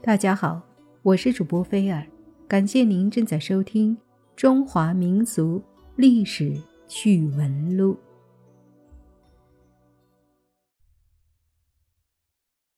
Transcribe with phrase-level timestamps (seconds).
[0.00, 0.62] 大家好，
[1.02, 2.06] 我是主播菲尔，
[2.46, 3.96] 感谢您正在收听
[4.36, 5.60] 《中华民族
[5.96, 6.56] 历史
[6.86, 7.94] 趣闻录》。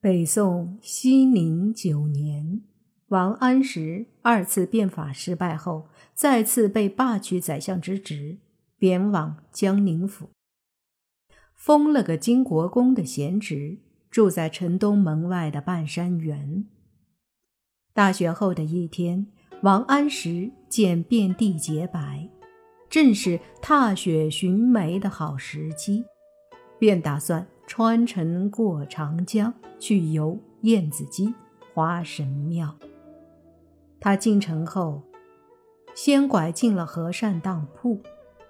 [0.00, 2.60] 北宋熙宁九年，
[3.08, 8.38] 王安石二次变法失败后，再次被罢去宰相之职，
[8.76, 10.30] 贬往江宁府，
[11.54, 13.78] 封了个金国公的闲职，
[14.10, 16.66] 住在城东门外的半山园。
[17.94, 19.24] 大雪后的一天，
[19.62, 22.28] 王安石见遍地洁白，
[22.90, 26.04] 正是踏雪寻梅的好时机，
[26.76, 31.32] 便打算穿城过长江，去游燕子矶、
[31.72, 32.74] 花神庙。
[34.00, 35.00] 他进城后，
[35.94, 38.02] 先拐进了和善当铺。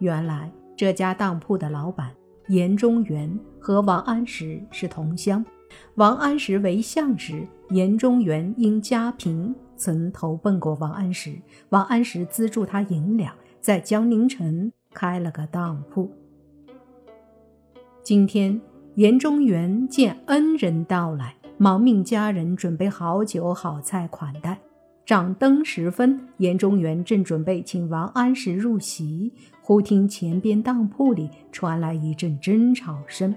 [0.00, 2.14] 原来这家当铺的老板
[2.48, 5.42] 严中元和王安石是同乡。
[5.96, 11.34] 王安石为相时，严中元因家贫，曾投奔过王安石。
[11.70, 16.10] 王安石资助他银两，在江宁城开了个当铺。
[18.02, 18.60] 今天，
[18.94, 24.58] 严中元见恩人到来，忙命家人准备好酒好菜款待。
[25.06, 33.34] 掌灯时分，严中元正准备请王安石入席，忽听前边当铺里传来一阵争吵声。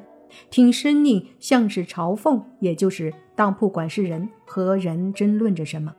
[0.49, 5.93] 听声音像是朝奉，也就是当铺管事人和人争论着什么。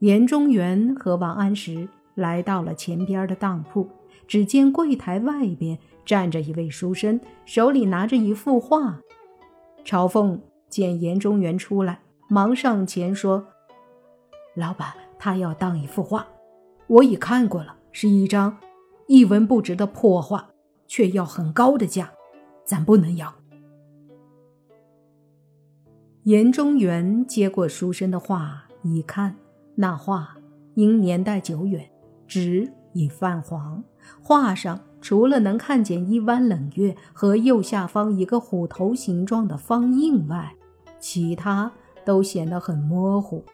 [0.00, 3.88] 严中元和王安石来到了前边的当铺，
[4.26, 9.00] 只见柜台外边站着一位书生，手里拿着一幅画。
[9.84, 13.46] 朝奉见严中元出来，忙上前说
[14.54, 16.26] ：“老板，他要当一幅画，
[16.88, 18.58] 我已看过了，是一张
[19.06, 20.50] 一文不值的破画，
[20.86, 22.10] 却要很高的价，
[22.64, 23.32] 咱不能要。”
[26.26, 29.36] 严中元接过书生的画，一看，
[29.76, 30.36] 那画
[30.74, 31.88] 因年代久远，
[32.26, 33.80] 纸已泛黄。
[34.20, 40.52] 画上除了能看见一弯冷月和右下方一个虎头形状的方印外，
[40.98, 41.70] 其他
[42.04, 43.44] 都显得很模糊。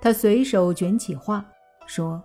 [0.00, 1.44] 他随手卷起画，
[1.86, 2.20] 说：“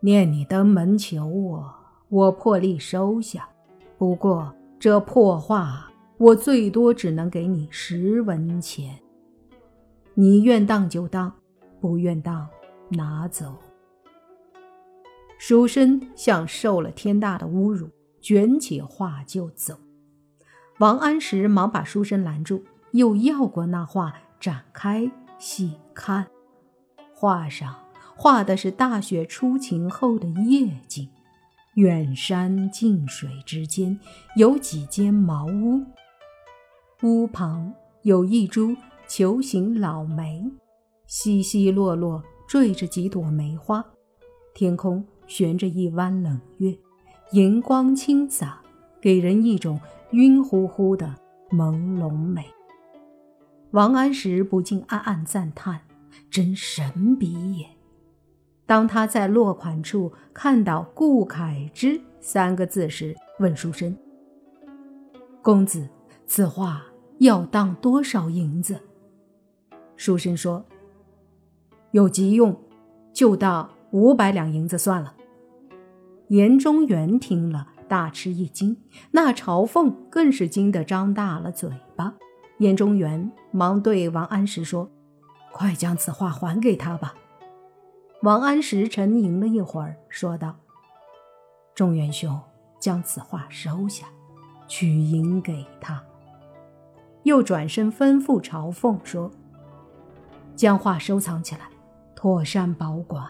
[0.00, 1.70] 念你登门求我，
[2.08, 3.46] 我破例收下。
[3.98, 5.82] 不过这破画……”
[6.18, 8.98] 我最多只能给你十文钱，
[10.14, 11.30] 你愿当就当，
[11.78, 12.48] 不愿当
[12.88, 13.54] 拿走。
[15.38, 17.90] 书生像受了天大的侮辱，
[18.22, 19.76] 卷起画就走。
[20.78, 26.26] 王安石忙把书生拦住，又要过那画展开细看。
[27.12, 27.76] 画上
[28.14, 31.10] 画的是大雪初晴后的夜景，
[31.74, 34.00] 远山近水之间
[34.36, 35.84] 有几间茅屋。
[37.02, 37.70] 屋旁
[38.02, 38.74] 有一株
[39.06, 40.42] 球形老梅，
[41.06, 43.84] 稀稀落落缀着几朵梅花。
[44.54, 46.74] 天空悬着一弯冷月，
[47.32, 48.62] 银光倾洒，
[48.98, 49.78] 给人一种
[50.12, 51.14] 晕乎乎的
[51.50, 52.46] 朦胧美。
[53.72, 55.82] 王安石不禁暗暗赞叹
[56.30, 57.66] ：“真神笔也！”
[58.64, 63.94] 当他在落款处看到“顾恺之”三个字时，问书生
[65.42, 65.86] ：“公子。”
[66.26, 66.82] 此画
[67.18, 68.80] 要当多少银子？
[69.96, 70.64] 书生说
[71.92, 72.60] ：“有急用，
[73.12, 75.14] 就当五百两银子算了。”
[76.28, 78.76] 严中元听了，大吃一惊，
[79.12, 82.14] 那朝奉更是惊得张大了嘴巴。
[82.58, 84.90] 严中元忙对王安石说
[85.52, 87.14] ：“快将此画还给他吧。”
[88.22, 90.56] 王安石沉吟了一会儿，说道
[91.74, 92.38] ：“中元兄，
[92.80, 94.06] 将此画收下，
[94.66, 96.02] 取银给他。”
[97.26, 99.28] 又转身吩咐朝奉说
[100.54, 101.62] ：“将画收藏起来，
[102.14, 103.26] 妥善保管。”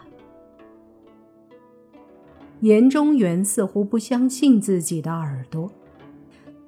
[2.60, 5.72] 严中元似乎不相信自己的耳朵，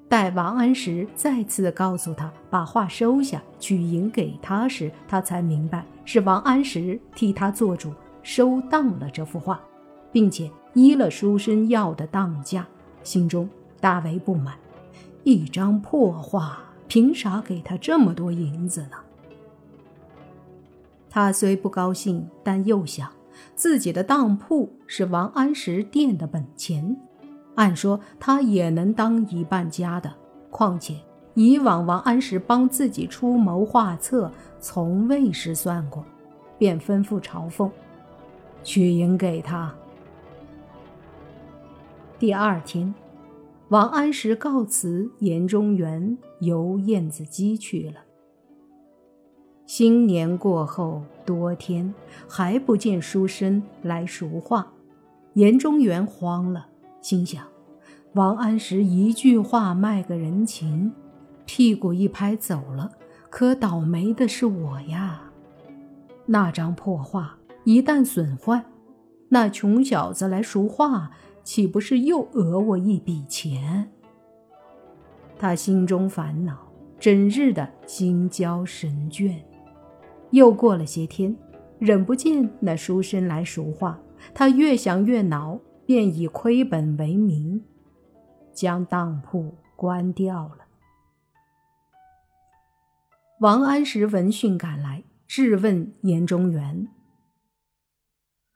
[0.09, 7.93] 待王安石再次告诉他把画收下，取银给他时，他才明白是王安石替他做主
[8.23, 9.61] 收当了这幅画，
[10.11, 12.67] 并且依了书生要的当价，
[13.02, 13.47] 心中
[13.82, 14.55] 大为不满。
[15.25, 16.64] 一张破画。
[16.88, 18.96] 凭啥给他这么多银子呢？
[21.11, 23.11] 他虽不高兴，但又想
[23.55, 26.96] 自己的当铺是王安石店的本钱，
[27.56, 30.12] 按说他也能当一半家的。
[30.50, 30.96] 况且
[31.35, 36.02] 以往王安石帮自己出谋划策，从未失算过，
[36.56, 37.70] 便吩咐朝奉
[38.64, 39.75] 取银给他。
[42.19, 42.94] 第二天。
[43.70, 48.00] 王安石告辞严中元，游燕子矶去了。
[49.67, 51.94] 新年过后多天，
[52.26, 54.73] 还不见书生来赎画，
[55.35, 56.69] 严中元慌了，
[57.03, 57.44] 心想：
[58.15, 60.91] 王安石一句话卖个人情，
[61.44, 62.93] 屁股一拍走了，
[63.29, 65.31] 可倒霉的是我呀！
[66.25, 68.64] 那张破画一旦损坏，
[69.29, 71.11] 那穷小子来赎画，
[71.49, 73.91] 岂不是又讹我一笔钱？
[75.39, 79.35] 他心中烦恼，整日的心焦神倦。
[80.31, 81.35] 又过了些天，
[81.79, 83.99] 忍不见那书生来赎画，
[84.35, 87.65] 他越想越恼，便以亏本为名，
[88.53, 90.67] 将当铺关掉了。
[93.41, 96.89] 王安石闻讯赶来，质问严中原：“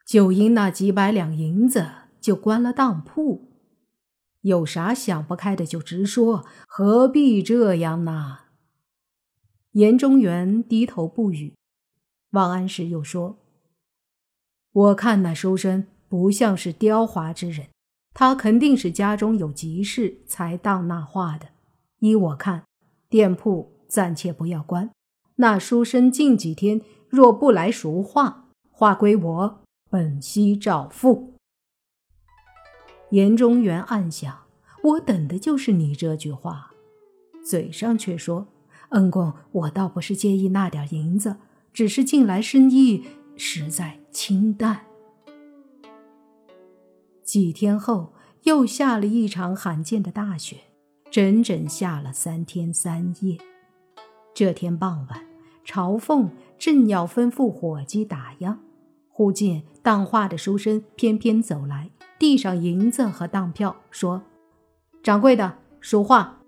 [0.05, 1.87] 就因那几百两银子，
[2.23, 3.49] 就关了当铺？”
[4.41, 8.39] 有啥想不开的就直说，何必这样呢？
[9.73, 11.53] 严中原低头不语。
[12.31, 13.37] 王安石又说
[14.71, 17.67] ：“我看那书生不像是刁滑之人，
[18.13, 21.47] 他肯定是家中有急事才当那画的。
[21.99, 22.65] 依我看，
[23.07, 24.91] 店铺暂且不要关。
[25.37, 31.32] 那书生近几天若不来赎画，画归我，本息照付。”
[33.13, 34.35] 严中原暗想
[34.83, 36.71] ：“我等的就是你这句话。”
[37.45, 38.47] 嘴上却说
[38.89, 41.35] ：“恩公，我倒不是介意那点银子，
[41.71, 43.03] 只是近来生意
[43.37, 44.87] 实在清淡。”
[47.21, 48.13] 几天后，
[48.45, 50.57] 又下了一场罕见的大雪，
[51.11, 53.37] 整整下了三天三夜。
[54.33, 55.23] 这天傍晚，
[55.63, 58.57] 朝凤正要吩咐伙计打烊，
[59.07, 61.91] 忽见当画的书生翩翩走来。
[62.19, 64.21] 递上银子和当票，说
[65.03, 66.39] ：“掌柜的，赎画。”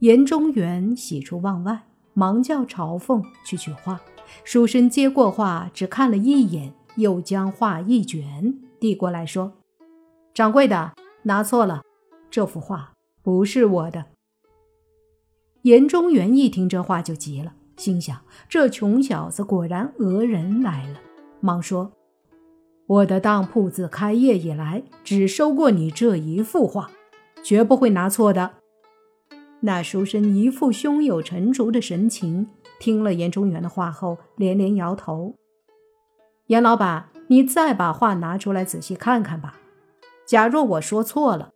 [0.00, 4.00] 严中原喜出望外，忙叫朝凤去取画。
[4.44, 9.52] 书生接过画，只看了一眼，又将画一卷递过来，说
[10.34, 10.92] ：“掌柜的，
[11.22, 11.82] 拿错了，
[12.30, 12.92] 这幅画
[13.22, 14.06] 不是我的。”
[15.62, 20.98] 严中原一听这话就急了，心想：这穷小子果然讹人来了，
[21.40, 21.92] 忙说。
[22.92, 26.90] 我的当铺自开业以来，只收过你这一幅画，
[27.42, 28.50] 绝不会拿错的。
[29.60, 32.48] 那书生一副胸有成竹的神情，
[32.78, 35.34] 听了严中原的话后，连连摇头。
[36.48, 39.58] 严老板，你再把画拿出来仔细看看吧。
[40.26, 41.48] 假若我说错了，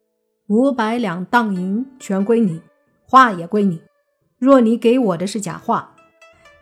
[0.47, 2.63] 五百两当银全归你，
[3.07, 3.83] 画也归你。
[4.39, 5.95] 若你给我的是假画，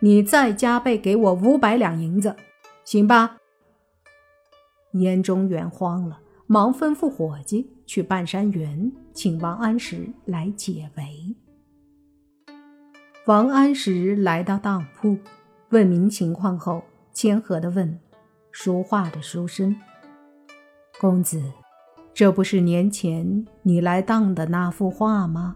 [0.01, 2.35] 你再加倍给我五百两银子，
[2.83, 3.37] 行吧？
[4.99, 11.35] 严中原慌了，忙吩咐伙计去半山园请王安石来解围。
[13.25, 15.17] 王安石来到当铺，
[15.69, 17.99] 问明情况后，谦和地问
[18.51, 19.75] 书画的书生
[21.01, 21.41] ：“公子，
[22.13, 25.55] 这不是年前你来当的那幅画吗？”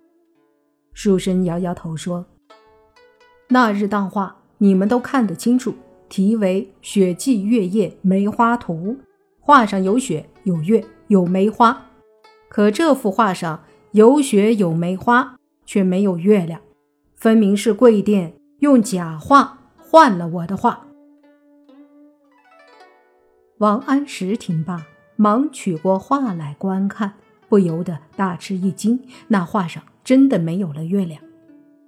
[0.91, 2.25] 书生摇摇头说
[3.47, 5.73] ：“那日当画，你们都看得清楚，
[6.09, 8.73] 题为《雪霁月夜梅花图》。”
[9.49, 11.87] 画上有雪有月有梅花，
[12.49, 13.63] 可这幅画上
[13.93, 16.61] 有雪有梅花，却没有月亮，
[17.15, 20.85] 分明是贵店用假画换了我的画。
[23.57, 27.15] 王安石听罢，忙取过画来观看，
[27.47, 31.19] 不由得大吃一惊，那画上真的没有了月亮。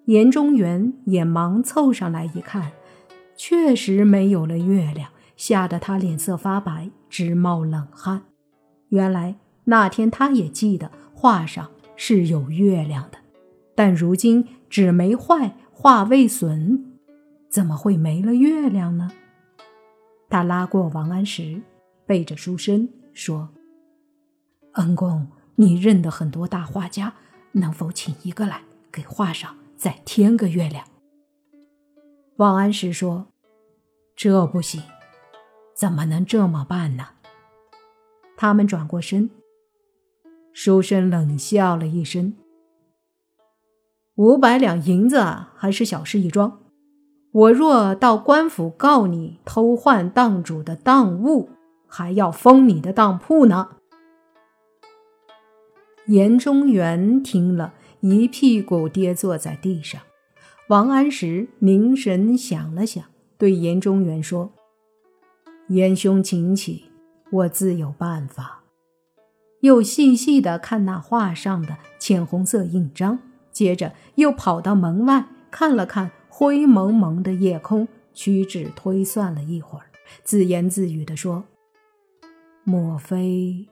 [0.05, 2.71] 严中原也忙凑上来一看，
[3.35, 5.11] 确实没有了月亮。
[5.41, 8.21] 吓得他脸色发白，直冒冷汗。
[8.89, 13.17] 原来那天他也记得画上是有月亮的，
[13.73, 16.85] 但如今纸没坏，画未损，
[17.49, 19.11] 怎么会没了月亮呢？
[20.29, 21.59] 他拉过王安石，
[22.05, 23.49] 背着书生说
[24.73, 27.15] ：“恩公，你认得很多大画家，
[27.53, 30.85] 能否请一个来给画上再添个月亮？”
[32.37, 33.25] 王安石说
[34.15, 34.79] ：“这不行。”
[35.81, 37.07] 怎么能这么办呢？
[38.37, 39.31] 他们转过身，
[40.53, 42.35] 书生冷笑了一声
[44.13, 45.19] ：“五百两银子
[45.55, 46.59] 还是小事一桩，
[47.31, 51.49] 我若到官府告你偷换当主的当物，
[51.87, 53.69] 还要封你的当铺呢。”
[56.05, 59.99] 严中原听了一屁股跌坐在地上。
[60.67, 63.03] 王安石凝神想了想，
[63.39, 64.53] 对严中原说。
[65.71, 66.91] 严兄，请起，
[67.31, 68.65] 我自有办法。
[69.61, 73.19] 又细细的看那画上的浅红色印章，
[73.53, 79.85] 接着又跑到门外看了看灰蒙蒙的夜空，屈指推算了一会儿，
[80.25, 81.45] 自言自语地说
[82.65, 83.69] ：“莫非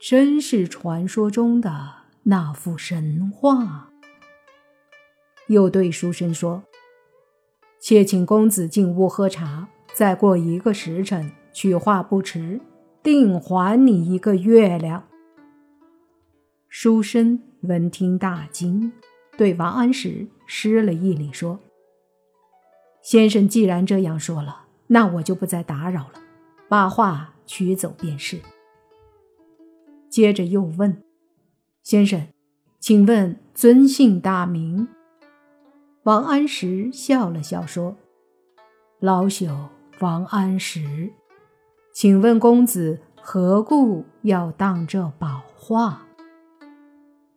[0.00, 1.92] 真是传说中的
[2.24, 3.92] 那幅神画？”
[5.46, 6.64] 又对书生说
[7.80, 12.60] ：“且请公子进屋喝茶，再过一个时辰取画不迟，
[13.02, 15.04] 定还你一个月亮。”
[16.68, 18.92] 书生闻听大惊，
[19.36, 21.58] 对王安石施了一礼，说
[23.02, 26.14] ：“先生既然这样说了，那我就不再打扰了，
[26.68, 28.38] 把画取走便是。”
[30.08, 31.02] 接着又问
[31.82, 32.28] ：“先生，
[32.78, 34.88] 请问尊姓大名？”
[36.04, 37.96] 王安石笑了笑说
[39.00, 39.68] ：“老朽
[40.00, 41.12] 王安石，
[41.92, 46.06] 请问公子何故要当这宝画？”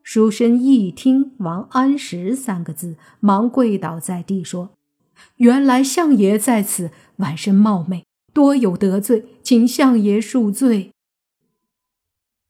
[0.02, 4.72] 书生一听“王安石”三个字，忙跪倒在地说
[5.38, 10.92] ：“原来相爷在此，晚生冒昧，多有得罪，请相爷恕罪。”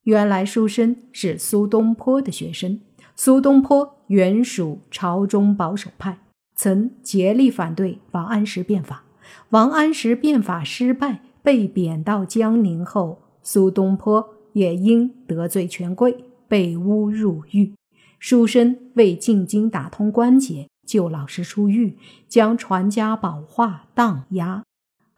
[0.03, 2.81] 原来书生是苏东坡的学生。
[3.15, 6.19] 苏东坡原属朝中保守派，
[6.55, 9.03] 曾竭力反对王安石变法。
[9.49, 17.73] 王安石变法失败，被贬到江宁后，苏东坡也因得罪权贵，被诬入狱。
[18.19, 24.63] 书生为进京打通关节，救老师出狱，将传家宝画当押，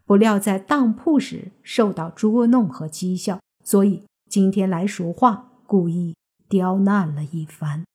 [0.06, 6.16] 不料在当铺时受到捉弄和讥笑，所以今天来赎画，故意。
[6.48, 7.86] 刁难了一番。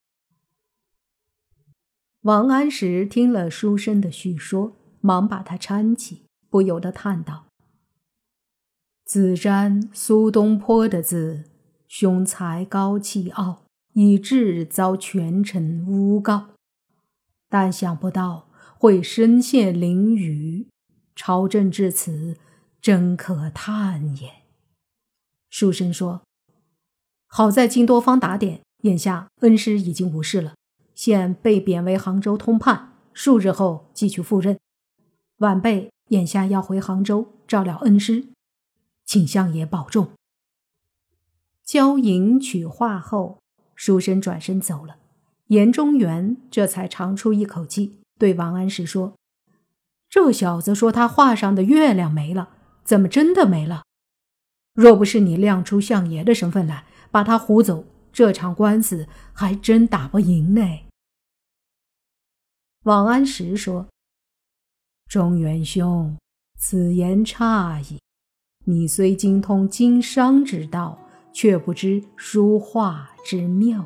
[2.23, 7.47] 王安石听了书生的叙说，忙把他搀起，不由得叹道
[9.05, 11.45] ：“子瞻苏东坡的字，
[11.89, 13.65] 雄才高气傲，
[13.95, 16.51] 以致遭权臣诬告，
[17.49, 20.67] 但想不到会身陷囹圄，
[21.17, 22.37] 朝政至此，
[22.81, 24.31] 真可叹也。”
[25.51, 26.23] 书生说。
[27.33, 30.55] 好在经多方打点，眼下恩师已经无事了，
[30.97, 34.59] 现被贬为杭州通判，数日后即去赴任。
[35.41, 38.29] 晚辈眼下要回杭州照料恩师，
[39.05, 40.13] 请相爷保重。
[41.65, 43.39] 交银取画后，
[43.75, 44.97] 书生转身走了。
[45.49, 49.15] 严中原这才长出一口气，对王安石说
[50.09, 52.51] ：“这小子说他画上的月亮没了，
[52.85, 53.85] 怎么真的没了？
[54.75, 60.63] 若不是你亮出相爷的身份来。”把他唬走，这场官司还真打不赢呢。
[62.85, 63.89] 王安石说
[65.11, 66.17] ：“中原兄，
[66.57, 67.99] 此言差矣。
[68.65, 70.97] 你虽精通经商之道，
[71.33, 73.85] 却不知书画之妙。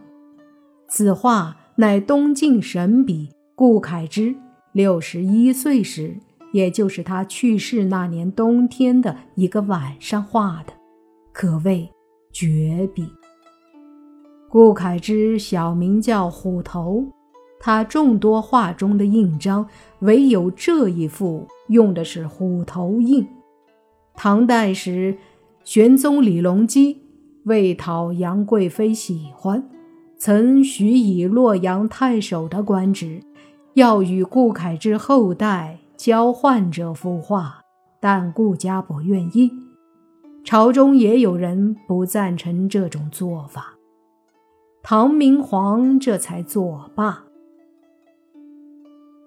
[0.86, 4.36] 此画乃东晋神笔顾恺之
[4.72, 6.14] 六十一岁时，
[6.52, 10.74] 也就是他去世那年冬天的一个晚上画的，
[11.32, 11.90] 可谓。”
[12.34, 13.08] 绝笔。
[14.50, 17.02] 顾恺之小名叫虎头，
[17.64, 19.66] 他众多画中的印章，
[20.00, 23.26] 唯有这一幅用的是虎头印。
[24.14, 25.16] 唐代时，
[25.64, 27.00] 玄宗李隆基
[27.44, 29.66] 为讨杨贵妃喜欢，
[30.18, 33.22] 曾许以洛阳太守的官职，
[33.72, 37.62] 要与顾恺之后代交换这幅画，
[37.98, 39.50] 但顾家不愿意。
[40.44, 43.72] 朝中也有人不赞成这种做法，
[44.82, 47.24] 唐明皇这才作罢。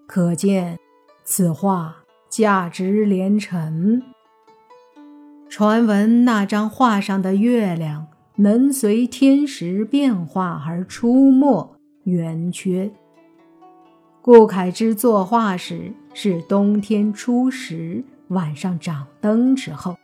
[0.07, 0.79] 可见
[1.25, 1.97] 此画
[2.29, 4.01] 价值连城。
[5.49, 12.89] 传闻那张画上的月亮能随天时变化而出没圆缺。
[14.21, 19.95] 顾恺之作画时是冬天初时晚上掌灯之后。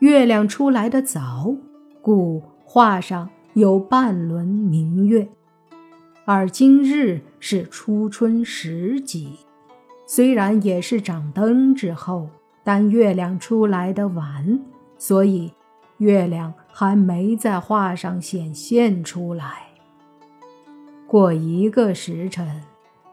[0.00, 1.54] 月亮出来的早，
[2.02, 5.28] 故画上有半轮明月。
[6.26, 9.28] 而今日是初春时节，
[10.06, 12.30] 虽然也是掌灯之后，
[12.62, 14.58] 但月亮出来的晚，
[14.96, 15.52] 所以
[15.98, 19.64] 月亮还没在画上显现出来。
[21.06, 22.62] 过一个时辰，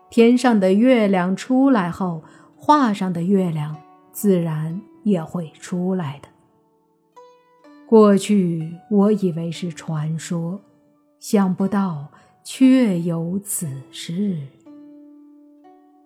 [0.09, 2.23] 天上的月亮出来后，
[2.55, 3.75] 画上的月亮
[4.13, 6.29] 自然也会出来的。
[7.85, 10.61] 过去我以为是传说，
[11.19, 12.07] 想不到
[12.43, 14.35] 确有此事。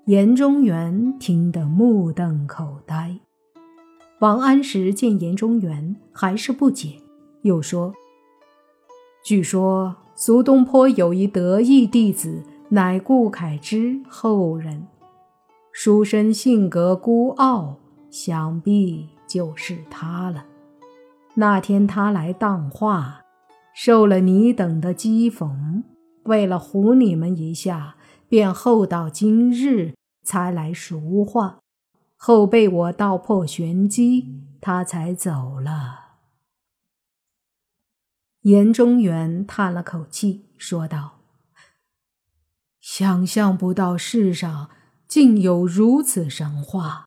[0.05, 3.17] 严中原听得目瞪口呆。
[4.19, 7.01] 王安石见严中原还是不解，
[7.43, 7.93] 又说
[9.23, 14.87] ：“据说苏东坡有一得意弟子，乃顾恺之后人。
[15.71, 17.77] 书生性格孤傲，
[18.09, 20.45] 想必就是他了。
[21.33, 23.21] 那天他来当画，
[23.73, 25.49] 受了你等的讥讽，
[26.25, 27.95] 为了唬你们一下，
[28.27, 31.59] 便厚到今日才来赎话，
[32.15, 36.05] 后被我道破玄机，他才走了。
[38.41, 41.19] 严中原叹了口气，说道
[42.79, 44.69] ：“想象不到世上
[45.07, 47.05] 竟有如此神话，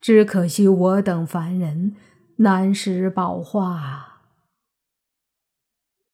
[0.00, 1.94] 只可惜我等凡人
[2.38, 4.14] 难识宝化。”